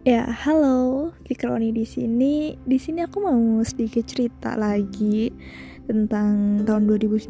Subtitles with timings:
[0.00, 2.56] Ya, halo, Fikroni di sini.
[2.64, 5.28] Di sini aku mau sedikit cerita lagi
[5.84, 7.28] tentang tahun 2019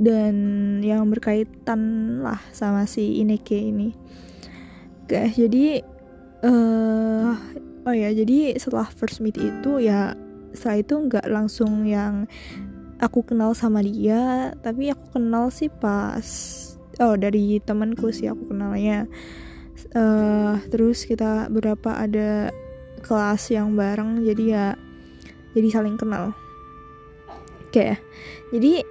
[0.00, 0.34] dan
[0.80, 1.80] yang berkaitan
[2.24, 3.92] lah sama si Ineke ini.
[5.04, 5.84] Oke, jadi
[6.48, 7.36] uh,
[7.84, 10.16] oh ya, jadi setelah first meet itu ya
[10.56, 12.24] setelah itu nggak langsung yang
[12.96, 16.24] aku kenal sama dia, tapi aku kenal sih pas
[16.96, 19.04] oh dari temanku sih aku kenalnya
[19.94, 22.52] uh, terus kita berapa ada
[23.02, 24.66] kelas yang bareng jadi ya
[25.54, 27.96] jadi saling kenal oke okay.
[28.50, 28.82] jadi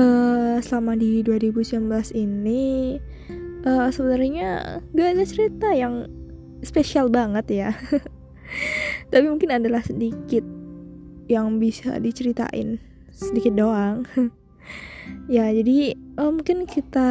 [0.00, 1.86] uh, selama di 2019
[2.16, 2.96] ini
[3.66, 6.08] uh, sebenarnya gak ada cerita yang
[6.64, 7.70] spesial banget ya
[9.10, 10.42] tapi mungkin adalah sedikit
[11.30, 12.82] yang bisa diceritain
[13.14, 14.02] sedikit doang
[15.36, 17.10] ya jadi uh, mungkin kita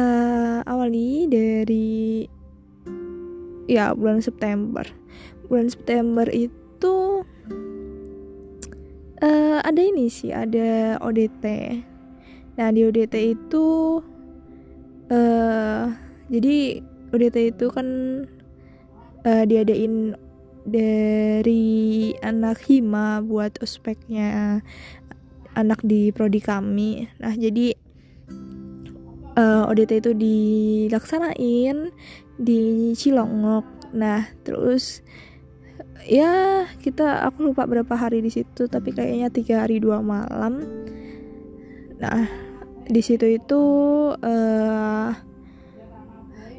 [0.64, 2.28] awali dari
[3.70, 4.82] ya bulan September.
[5.46, 7.22] Bulan September itu
[9.22, 11.44] uh, ada ini sih ada ODT
[12.58, 13.66] nah di ODT itu
[15.08, 15.84] uh,
[16.28, 17.88] jadi ODT itu kan
[19.24, 20.14] uh, diadain
[20.68, 24.60] dari anak hima buat ospeknya
[25.56, 27.10] anak di prodi kami.
[27.18, 27.74] Nah jadi
[29.34, 31.90] uh, ODT itu dilaksanain
[32.40, 33.92] di Cilongok.
[33.92, 35.04] Nah terus
[36.08, 40.64] ya kita aku lupa berapa hari di situ tapi kayaknya tiga hari dua malam.
[42.00, 42.24] Nah
[42.90, 43.62] di situ itu
[44.16, 45.10] uh,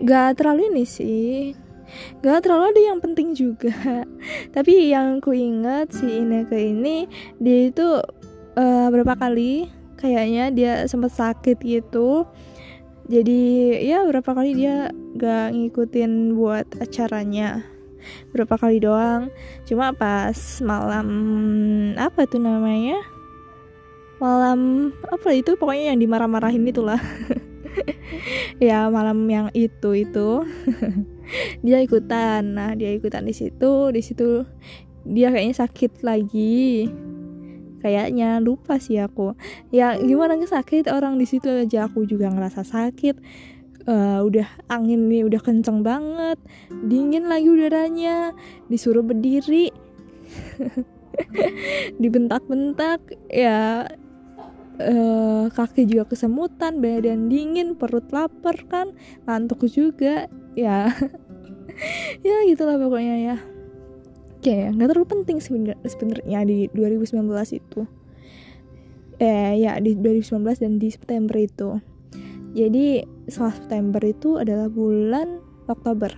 [0.05, 1.51] gak terlalu ini sih.
[2.23, 3.75] Gak terlalu ada yang penting juga.
[4.55, 7.03] Tapi yang ku ingat si Ineke ini
[7.35, 7.99] dia itu
[8.55, 9.67] uh, berapa kali
[9.99, 12.25] kayaknya dia sempat sakit gitu
[13.11, 13.41] jadi
[13.83, 14.87] ya berapa kali dia
[15.19, 17.67] gak ngikutin buat acaranya.
[18.31, 19.27] Berapa kali doang.
[19.67, 21.07] Cuma pas malam
[21.99, 23.03] apa tuh namanya?
[24.23, 25.59] Malam apa itu?
[25.59, 26.99] Pokoknya yang dimarah-marahin itulah.
[28.59, 30.43] Ya malam yang itu itu.
[31.65, 32.43] Dia ikutan.
[32.53, 33.89] Nah dia ikutan di situ.
[33.95, 34.43] Di situ
[35.07, 36.91] dia kayaknya sakit lagi
[37.81, 39.33] kayaknya lupa sih aku.
[39.73, 43.17] Ya gimana nggak sakit orang di situ aja aku juga ngerasa sakit.
[43.81, 46.37] Uh, udah angin nih udah kenceng banget
[46.85, 48.29] dingin lagi udaranya
[48.69, 49.73] disuruh berdiri
[52.01, 53.89] dibentak-bentak ya
[54.77, 58.93] uh, kaki juga kesemutan badan dingin perut lapar kan
[59.25, 60.85] ngantuk juga ya.
[62.21, 63.35] Ya gitulah pokoknya ya
[64.41, 65.37] kayak nggak terlalu penting
[65.85, 67.21] sebenarnya di 2019
[67.53, 67.81] itu.
[69.21, 71.77] Eh ya di 2019 dan di September itu.
[72.51, 76.11] Jadi setelah September itu adalah bulan Oktober.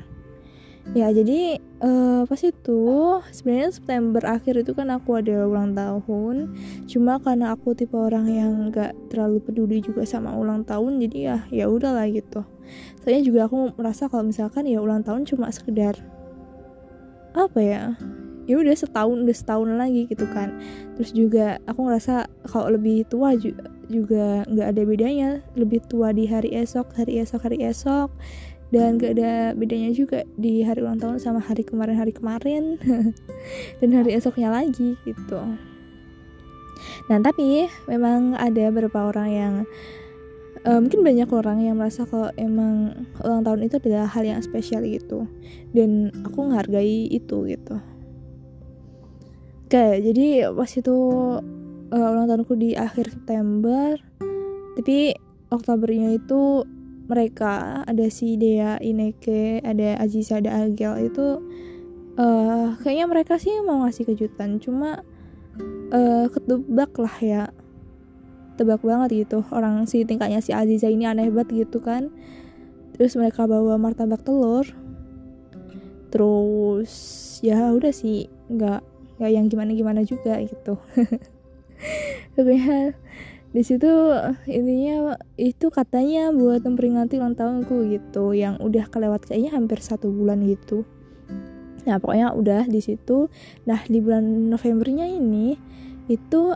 [0.91, 2.83] Ya jadi uh, pas itu
[3.31, 6.51] sebenarnya September akhir itu kan aku ada ulang tahun.
[6.91, 11.37] Cuma karena aku tipe orang yang nggak terlalu peduli juga sama ulang tahun jadi ya
[11.51, 12.43] ya udahlah gitu.
[12.99, 15.95] Soalnya juga aku merasa kalau misalkan ya ulang tahun cuma sekedar
[17.33, 17.83] apa ya
[18.43, 20.51] ya udah setahun udah setahun lagi gitu kan.
[20.99, 23.35] Terus juga aku ngerasa kalau lebih tua
[23.87, 25.29] juga nggak ada bedanya.
[25.55, 28.11] Lebih tua di hari esok hari esok hari esok.
[28.73, 32.81] Dan gak ada bedanya juga di hari ulang tahun sama hari kemarin hari kemarin.
[33.79, 35.37] Dan hari esoknya lagi gitu.
[37.05, 39.53] Nah tapi memang ada beberapa orang yang
[40.65, 44.83] uh, mungkin banyak orang yang merasa kalau emang ulang tahun itu adalah hal yang spesial
[44.83, 45.27] gitu.
[45.71, 47.75] Dan aku menghargai itu gitu.
[49.67, 50.97] Oke jadi pas itu
[51.89, 53.97] uh, ulang tahunku di akhir September
[54.77, 55.17] tapi
[55.49, 56.65] Oktobernya itu
[57.09, 61.41] mereka ada si Dea Ineke ada Aziza ada Agel itu
[62.17, 64.61] uh, kayaknya mereka sih mau ngasih kejutan.
[64.61, 65.01] Cuma
[65.93, 67.43] uh, ketebak lah ya
[68.55, 69.41] tebak banget gitu.
[69.49, 72.13] Orang si tingkatnya si Aziza ini aneh banget gitu kan.
[72.97, 74.65] Terus mereka bawa martabak telur.
[76.13, 76.91] Terus
[77.41, 78.81] ya udah sih nggak
[79.17, 80.77] nggak yang gimana gimana juga gitu.
[82.37, 82.93] Pokoknya
[83.53, 83.89] di situ
[84.49, 88.33] intinya itu katanya buat memperingati ulang tahunku gitu.
[88.33, 90.85] Yang udah kelewat kayaknya hampir satu bulan gitu.
[91.83, 93.27] Nah pokoknya udah di situ.
[93.67, 95.55] Nah di bulan Novembernya ini
[96.07, 96.55] itu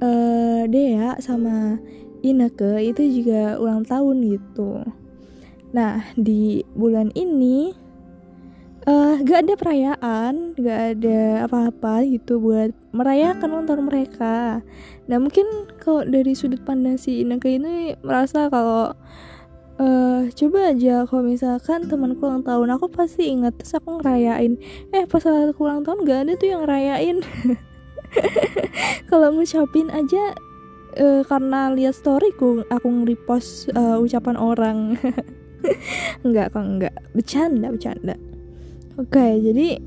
[0.00, 1.78] uh, Dea sama
[2.24, 4.80] Ineke itu juga ulang tahun gitu.
[5.76, 7.76] Nah di bulan ini
[8.88, 14.64] uh, gak ada perayaan, gak ada apa-apa gitu buat merayakan ulang tahun mereka.
[15.04, 18.96] Nah mungkin kalau dari sudut pandang si Ineke ini merasa kalau
[19.78, 24.56] uh, coba aja kalau misalkan temanku ulang tahun aku pasti ingat terus aku ngerayain
[24.94, 27.16] eh pas aku ulang tahun gak ada tuh yang ngerayain
[29.10, 30.34] kalau ngucapin aja
[30.98, 34.78] uh, karena lihat storyku aku nge-repost uh, ucapan orang.
[36.24, 36.94] Enggak kok enggak.
[37.16, 38.16] Bercanda bercanda.
[39.00, 39.80] Oke okay, jadi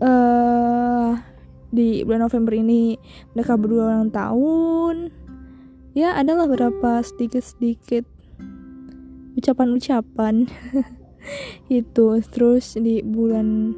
[0.00, 1.18] uh,
[1.74, 2.94] di bulan November ini
[3.34, 5.10] mereka berdua ulang tahun.
[5.98, 8.06] Ya adalah beberapa sedikit-sedikit
[9.38, 10.46] ucapan-ucapan.
[11.70, 13.74] Itu terus di bulan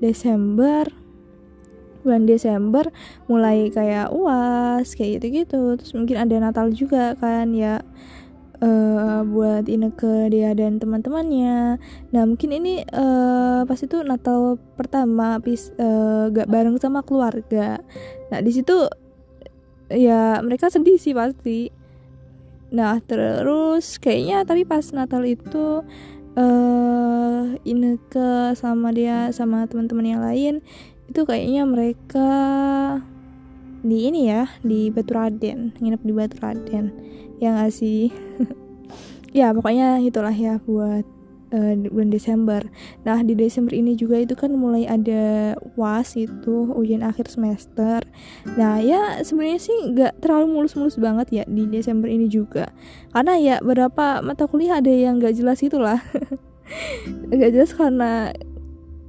[0.00, 1.03] Desember
[2.04, 2.92] bulan Desember
[3.26, 7.80] mulai kayak uas kayak gitu-gitu terus mungkin ada Natal juga kan ya
[8.64, 11.80] uh, buat Ineke dia dan teman-temannya.
[12.12, 17.80] Nah mungkin ini uh, pas itu Natal pertama pis uh, gak bareng sama keluarga.
[18.30, 18.88] Nah di situ
[19.90, 21.72] ya mereka sedih sih pasti.
[22.74, 25.82] Nah terus kayaknya tapi pas Natal itu
[26.38, 30.54] uh, Ineke sama dia sama teman-teman yang lain
[31.08, 32.30] itu kayaknya mereka
[33.84, 36.86] di ini ya di Batu Raden nginep di Batu Raden
[37.38, 38.08] yang ngasih
[39.38, 41.04] ya pokoknya itulah ya buat
[41.54, 42.62] uh, bulan Desember.
[43.06, 48.02] Nah di Desember ini juga itu kan mulai ada was itu ujian akhir semester.
[48.58, 52.74] Nah ya sebenarnya sih nggak terlalu mulus-mulus banget ya di Desember ini juga.
[53.14, 56.02] Karena ya beberapa mata kuliah ada yang nggak jelas itulah.
[57.28, 58.32] nggak jelas karena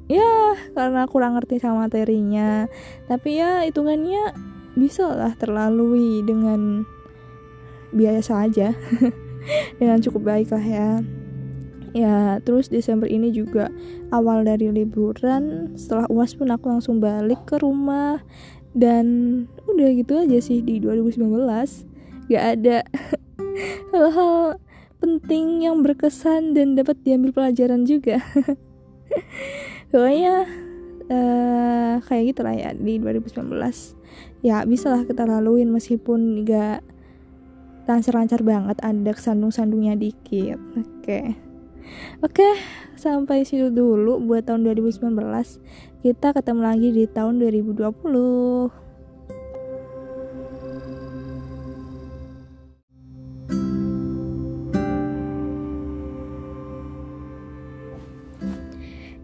[0.06, 2.70] ya karena kurang ngerti sama materinya.
[3.08, 4.36] Tapi ya hitungannya
[4.76, 6.84] bisa lah terlalui dengan
[7.96, 8.76] biasa aja.
[9.78, 10.90] Dengan cukup baik lah ya.
[11.94, 13.70] Ya terus Desember ini juga
[14.10, 15.70] awal dari liburan.
[15.78, 18.26] Setelah uas pun aku langsung balik ke rumah.
[18.76, 19.06] Dan
[19.70, 21.30] udah gitu aja sih di 2019
[22.26, 22.78] gak ada
[23.94, 24.60] hal-hal
[25.00, 28.22] penting yang berkesan dan dapat diambil pelajaran juga.
[29.92, 30.48] Pokoknya
[31.14, 33.52] uh, kayak gitu lah ya di 2019
[34.46, 36.86] ya bisa lah kita laluin meskipun gak
[37.86, 40.58] lancar-lancar banget ada sandung-sandungnya dikit.
[40.74, 40.86] Oke.
[41.06, 41.26] Okay.
[42.26, 42.54] oke okay,
[42.98, 45.06] sampai situ dulu buat tahun 2019
[46.02, 48.85] kita ketemu lagi di tahun 2020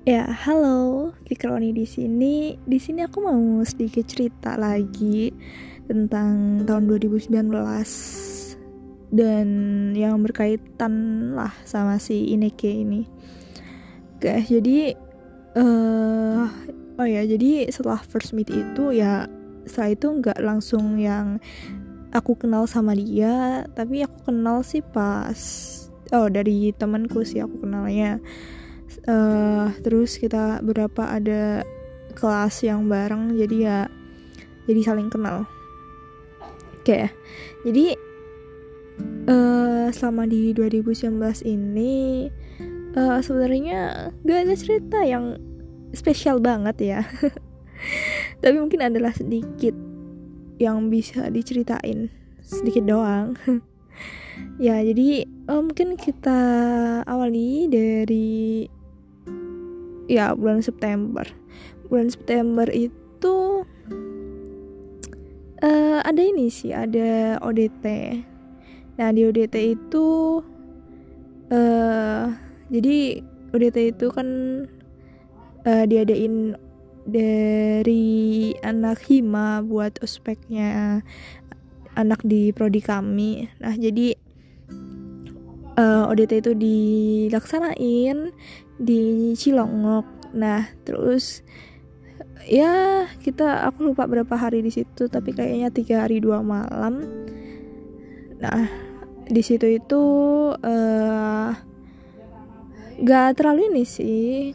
[0.01, 2.57] Ya, halo, Fikroni di sini.
[2.65, 5.30] Di sini aku mau sedikit cerita lagi
[5.86, 7.30] tentang tahun 2019
[9.13, 9.48] dan
[9.94, 10.94] yang berkaitan
[11.38, 13.06] lah sama si Ineke ini.
[14.18, 14.98] Oke, jadi
[15.53, 16.50] uh,
[16.98, 19.30] oh ya, jadi setelah first meet itu ya
[19.69, 21.38] setelah itu nggak langsung yang
[22.09, 25.38] aku kenal sama dia, tapi aku kenal sih pas
[26.09, 28.18] oh dari temanku sih aku kenalnya
[29.07, 31.65] uh, terus kita berapa ada
[32.13, 33.80] kelas yang bareng jadi ya
[34.68, 35.48] jadi saling kenal
[36.75, 37.09] oke okay.
[37.65, 37.95] jadi
[39.30, 41.18] uh, selama di 2019
[41.48, 42.27] ini
[42.98, 45.39] uh, sebenarnya gak ada cerita yang
[45.95, 47.01] spesial banget ya
[48.42, 49.74] tapi mungkin adalah sedikit
[50.62, 52.13] yang bisa diceritain
[52.45, 53.33] sedikit doang
[54.65, 56.39] ya jadi uh, mungkin kita
[57.05, 58.70] awali dari
[60.10, 61.25] ya bulan September.
[61.91, 63.65] Bulan September itu
[65.62, 67.86] uh, ada ini sih ada ODT
[69.00, 70.39] nah di ODT itu
[71.50, 72.25] uh,
[72.70, 74.27] jadi ODT itu kan
[75.65, 76.55] uh, diadain
[77.01, 81.01] dari anak hima buat ospeknya
[81.98, 83.50] anak di prodi kami.
[83.60, 84.15] Nah jadi
[85.78, 88.32] uh, ODT itu dilaksanain
[88.82, 90.34] di Cilongok.
[90.36, 91.44] Nah terus
[92.50, 97.06] ya kita aku lupa berapa hari di situ tapi kayaknya tiga hari dua malam.
[98.42, 98.66] Nah
[99.32, 100.04] di situ itu
[100.51, 101.51] uh,
[103.01, 104.51] gak terlalu ini sih.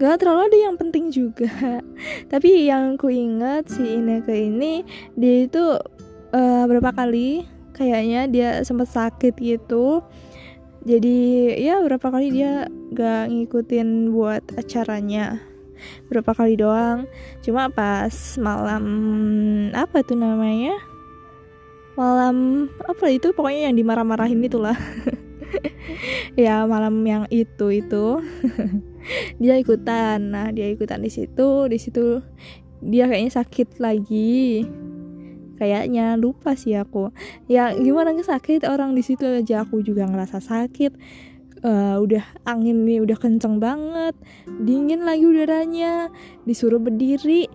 [0.00, 1.52] Gak terlalu ada yang penting juga.
[2.32, 4.80] Tapi yang ku ingat si Ineke ini
[5.12, 5.76] dia itu
[6.32, 7.44] uh, berapa kali
[7.76, 10.00] kayaknya dia sempat sakit gitu
[10.86, 11.18] jadi
[11.58, 15.42] ya berapa kali dia gak ngikutin buat acaranya.
[16.10, 17.06] Berapa kali doang.
[17.42, 18.84] Cuma pas malam
[19.74, 20.74] apa tuh namanya?
[21.98, 23.34] Malam apa itu?
[23.34, 24.78] Pokoknya yang dimarah-marahin itulah.
[26.36, 28.20] Ya malam yang itu itu.
[29.42, 30.20] Dia ikutan.
[30.30, 31.66] Nah dia ikutan di situ.
[31.66, 32.20] Di situ
[32.78, 34.62] dia kayaknya sakit lagi
[35.58, 37.10] kayaknya lupa sih aku.
[37.50, 40.94] Ya gimana nggak sakit orang di situ aja aku juga ngerasa sakit.
[41.58, 44.14] Uh, udah angin nih udah kenceng banget
[44.62, 46.06] dingin lagi udaranya
[46.46, 47.50] disuruh berdiri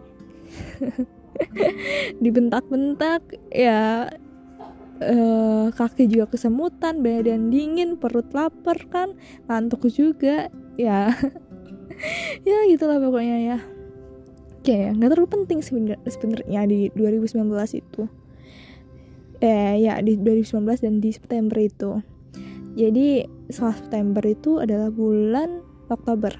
[2.23, 4.11] dibentak-bentak ya
[4.99, 9.15] uh, kaki juga kesemutan badan dingin perut lapar kan
[9.47, 11.07] ngantuk juga ya.
[12.43, 13.57] Ya gitulah pokoknya ya
[14.63, 15.59] kayak nggak terlalu penting
[16.07, 18.03] sebenarnya di 2019 itu.
[19.43, 21.99] Eh ya di 2019 dan di September itu.
[22.73, 26.33] Jadi setelah September itu adalah bulan Oktober.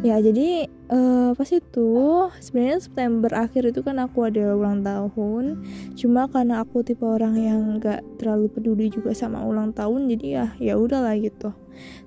[0.00, 1.92] Ya jadi uh, pas itu
[2.40, 5.60] sebenarnya September akhir itu kan aku ada ulang tahun.
[5.96, 10.46] Cuma karena aku tipe orang yang nggak terlalu peduli juga sama ulang tahun jadi ya
[10.60, 11.52] ya udahlah gitu.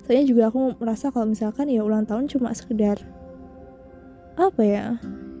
[0.02, 2.98] Soalnya juga aku merasa kalau misalkan ya ulang tahun cuma sekedar
[4.36, 4.86] apa ya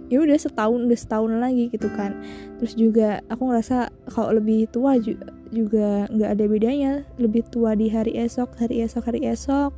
[0.06, 2.14] ya udah setahun udah setahun lagi gitu kan.
[2.62, 4.98] Terus juga aku ngerasa kalau lebih tua
[5.50, 9.74] juga nggak ada bedanya lebih tua di hari esok hari esok hari esok.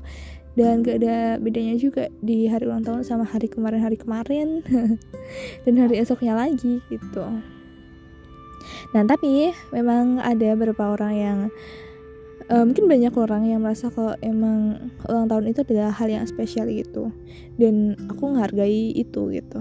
[0.58, 4.58] Dan gak ada bedanya juga di hari ulang tahun sama hari kemarin hari kemarin.
[5.62, 7.22] Dan hari esoknya lagi gitu.
[8.90, 11.38] Nah tapi memang ada beberapa orang yang
[12.50, 16.68] uh, mungkin banyak orang yang merasa kalau emang ulang tahun itu adalah hal yang spesial
[16.68, 17.12] gitu.
[17.56, 19.60] Dan aku menghargai itu gitu.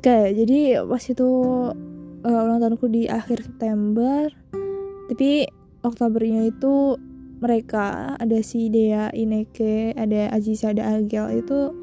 [0.00, 1.28] Oke jadi pas itu
[2.22, 4.30] uh, ulang tahunku di akhir September
[5.10, 5.50] tapi
[5.82, 6.98] Oktobernya itu
[7.38, 11.74] mereka ada si Dea Ineke ada Aziza ada Agel itu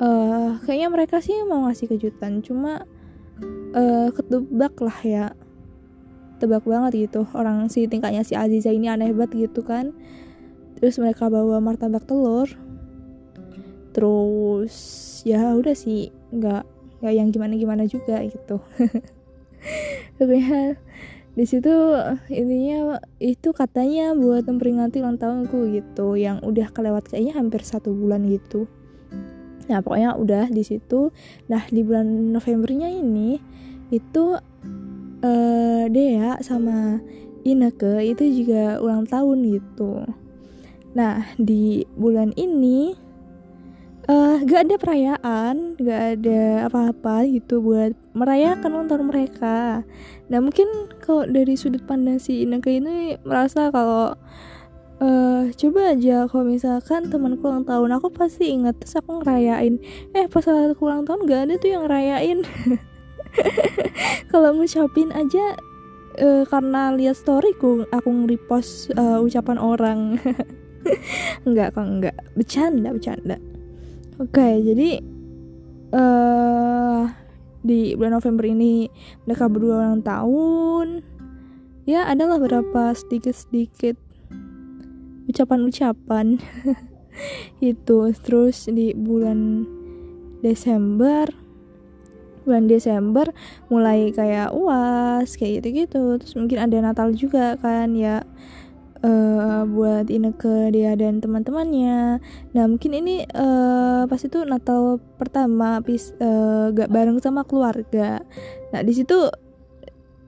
[0.00, 2.44] uh, kayaknya mereka sih mau ngasih kejutan.
[2.44, 2.84] Cuma
[3.72, 5.26] uh, ketebak lah ya
[6.38, 7.24] tebak banget gitu.
[7.32, 9.92] Orang si tingkatnya si Aziza ini aneh banget gitu kan.
[10.76, 12.48] Terus mereka bawa martabak telur.
[13.96, 14.74] Terus
[15.24, 16.64] ya udah sih nggak
[17.00, 18.60] nggak yang gimana gimana juga gitu.
[20.16, 20.76] Pokoknya
[21.36, 21.72] di situ
[22.32, 26.16] intinya itu katanya buat memperingati ulang tahunku gitu.
[26.16, 28.68] Yang udah kelewat kayaknya hampir satu bulan gitu.
[29.66, 31.10] Nah pokoknya udah di situ.
[31.50, 33.38] Nah di bulan Novembernya ini
[33.90, 34.38] itu
[35.26, 37.02] uh, Dea sama
[37.42, 40.06] Ineke itu juga ulang tahun gitu.
[40.94, 42.94] Nah di bulan ini
[44.10, 49.86] uh, gak ada perayaan, gak ada apa-apa gitu buat merayakan ulang tahun mereka.
[50.26, 50.66] Nah mungkin
[51.02, 54.18] kalau dari sudut pandang si Ineke ini merasa kalau
[54.98, 59.78] uh, coba aja kalau misalkan temanku ulang tahun aku pasti ingat terus aku ngerayain
[60.16, 62.38] eh pas aku ulang tahun gak ada tuh yang ngerayain
[64.32, 65.56] kalau ngucapin aja
[66.20, 70.00] uh, karena lihat storyku aku nge-repost uh, ucapan orang.
[71.46, 72.16] Enggak kok enggak.
[72.38, 73.36] Bercanda bercanda.
[74.22, 75.02] Oke okay, jadi
[75.92, 77.10] uh,
[77.66, 78.86] di bulan November ini
[79.26, 81.02] mereka berdua ulang tahun.
[81.86, 83.98] Ya adalah beberapa sedikit-sedikit
[85.26, 86.38] ucapan-ucapan.
[87.62, 89.66] Itu terus di bulan
[90.42, 91.45] Desember
[92.46, 93.28] bulan Desember
[93.68, 98.22] mulai kayak uas kayak gitu gitu terus mungkin ada Natal juga kan ya
[99.02, 102.22] uh, buat Ineke dia dan teman-temannya.
[102.54, 108.22] Nah mungkin ini uh, pas itu Natal pertama pis uh, gak bareng sama keluarga.
[108.72, 109.28] Nah di situ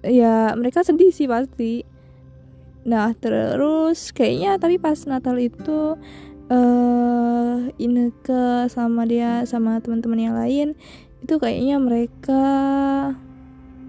[0.05, 1.87] ya mereka sedih sih pasti.
[2.89, 5.97] Nah terus kayaknya tapi pas Natal itu
[6.53, 10.69] uh, Ineke sama dia sama teman-teman yang lain
[11.23, 12.45] itu kayaknya mereka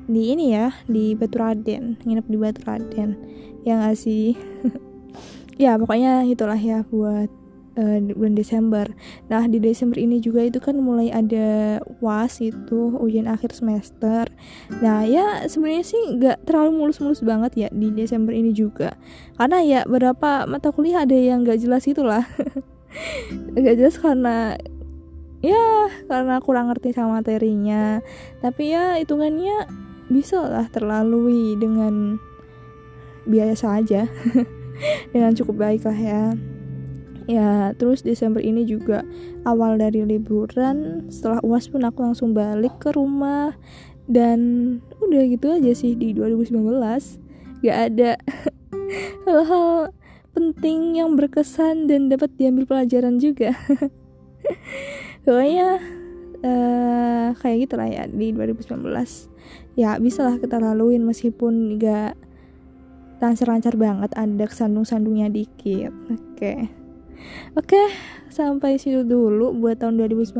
[0.09, 3.09] di ini ya di Batu Raden nginep di Batu Raden.
[3.63, 4.27] Yang ngasih
[5.63, 7.29] ya pokoknya itulah ya buat
[7.77, 8.85] uh, bulan Desember.
[9.31, 14.27] Nah di Desember ini juga itu kan mulai ada was itu ujian akhir semester.
[14.81, 18.97] Nah ya sebenarnya sih nggak terlalu mulus-mulus banget ya di Desember ini juga.
[19.37, 22.25] Karena ya beberapa mata kuliah ada yang nggak jelas itulah.
[23.53, 24.57] Nggak jelas karena
[25.39, 28.03] ya karena kurang ngerti sama materinya.
[28.43, 29.67] Tapi ya hitungannya
[30.09, 32.17] bisa lah terlalui dengan
[33.29, 34.07] biasa aja.
[35.11, 36.23] Dengan cukup baik lah ya.
[37.27, 39.03] Ya terus Desember ini juga
[39.43, 41.03] awal dari liburan.
[41.11, 43.59] Setelah uas pun aku langsung balik ke rumah.
[44.07, 44.39] Dan
[45.03, 46.63] udah gitu aja sih di 2019
[47.59, 48.11] gak ada
[49.27, 49.91] hal-hal
[50.31, 53.51] penting yang berkesan dan dapat diambil pelajaran juga
[55.23, 55.79] pokoknya
[56.43, 58.83] uh, kayak gitu lah ya di 2019
[59.79, 62.15] ya bisa lah kita laluin meskipun gak
[63.19, 65.91] lancar-lancar banget ada sandung-sandungnya dikit.
[66.07, 66.15] Oke.
[66.39, 66.59] Okay.
[67.59, 67.87] oke okay,
[68.31, 70.39] sampai situ dulu buat tahun 2019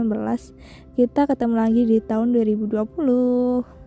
[0.96, 3.79] kita ketemu lagi di tahun 2020